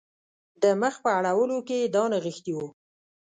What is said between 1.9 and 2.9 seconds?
دا نغښتي وو.